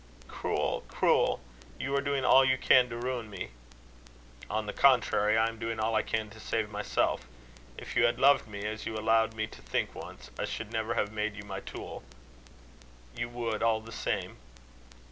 "Cruel! 0.27 0.83
cruel! 0.87 1.41
You 1.79 1.95
are 1.95 2.01
doing 2.01 2.25
all 2.25 2.43
you 2.43 2.57
can 2.57 2.89
to 2.89 2.97
ruin 2.97 3.29
me." 3.29 3.49
"On 4.49 4.65
the 4.65 4.73
contrary, 4.73 5.37
I 5.37 5.45
am 5.47 5.59
doing 5.59 5.79
all 5.79 5.93
I 5.93 6.01
can 6.01 6.31
to 6.31 6.39
save 6.39 6.71
myself. 6.71 7.27
If 7.77 7.95
you 7.95 8.05
had 8.05 8.17
loved 8.17 8.47
me 8.47 8.63
as 8.65 8.87
you 8.87 8.95
allowed 8.97 9.35
me 9.35 9.45
to 9.45 9.61
think 9.61 9.93
once, 9.93 10.31
I 10.39 10.45
should 10.45 10.71
never 10.73 10.95
have 10.95 11.11
made 11.11 11.35
you 11.35 11.43
my 11.43 11.59
tool." 11.59 12.01
"You 13.15 13.29
would 13.29 13.61
all 13.61 13.79
the 13.79 13.91
same." 13.91 14.37